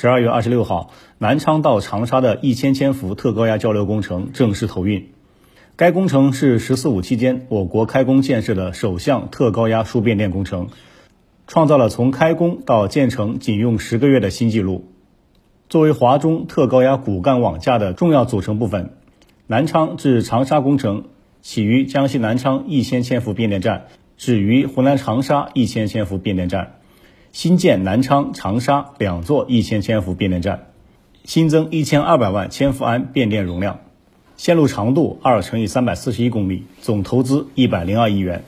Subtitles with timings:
[0.00, 5.10] 十二月二十六号，南昌到长沙的一千千伏特高压交流工程正式投运。
[5.76, 10.68] 该工程是“十四五”期间我国开工建设的首项特高压输变电工程，
[11.46, 14.86] 创造了从开工到建成仅用十个月的新纪录。
[15.68, 18.94] 作为华中特高压骨干网架的重要组成部分，
[19.46, 21.08] 南昌至长沙工程
[21.42, 23.84] 起于江西南昌一千千伏变电站，
[24.16, 26.76] 止于湖南长沙一千千伏变电站。
[27.32, 30.66] 新建南昌、长沙两座一千千伏变电站，
[31.24, 33.78] 新增一千二百万千伏安变电容量，
[34.36, 38.42] 线路长度二乘以三百四十一公里，总投资一百零二亿元。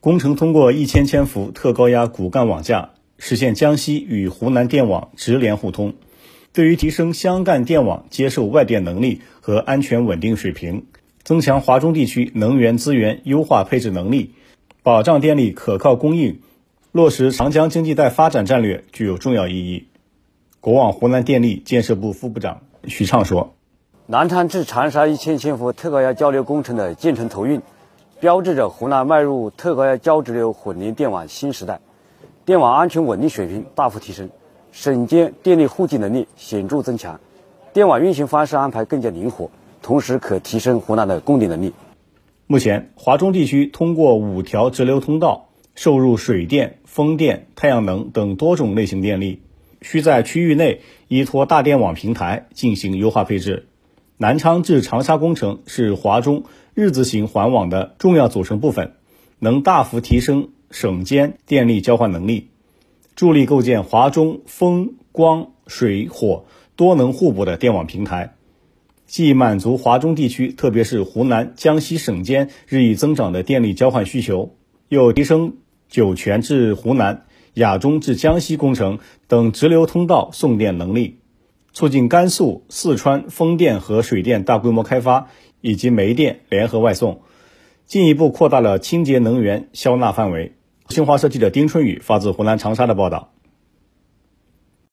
[0.00, 5.92] 工程通过一千千伏特高压骨干网架，实现江西与湖南电网直连互通。
[6.54, 10.86] 对于提升湘赣电网接受外电能力和安全稳定水平，
[11.24, 14.32] 增强华中地区能源资源优化配置能力，
[14.82, 16.40] 保障电力可靠供应，
[16.90, 19.88] 落实长江经济带发展战略具有重要意义。
[20.60, 23.54] 国网湖南电力建设部副部长徐畅说
[24.06, 27.60] ：“南昌至长沙一千千伏特高压交流工程的建成投运，
[28.20, 31.80] 标志着湖南迈入特高压交直流混联电网新时代，
[32.46, 34.30] 电网安全稳定水平大幅提升。”
[34.72, 37.20] 省间电力互济能力显著增强，
[37.72, 39.50] 电网运行方式安排更加灵活，
[39.82, 41.72] 同时可提升湖南的供电能力。
[42.46, 45.47] 目前，华中地区通过五条直流通道
[45.78, 49.42] 受入水电、风电、太阳能等多种类型电力，
[49.80, 53.68] 需在区域内依托大电网平台进行优化配置。
[54.16, 56.42] 南昌至长沙工程是华中
[56.74, 58.94] 日字形环网的重要组成部分，
[59.38, 62.48] 能大幅提升省间电力交换能力。
[63.14, 68.34] 助力构建华中风光水火多能互补的电网平台，
[69.06, 74.56] 既满足华中地区，特别是湖南、江西省间日益增长的电力交换需求，
[74.88, 75.54] 又提升
[75.88, 81.18] 酒泉至湖南、雅中至江西工程等直流通道送电能力，
[81.72, 85.28] 促进甘肃、四川风电和水电大规模开发
[85.60, 87.22] 以及煤电联合外送，
[87.86, 90.52] 进一步扩大了清洁能源消纳范围。
[90.88, 93.32] 新华社记者丁春雨发自湖南长沙的报道。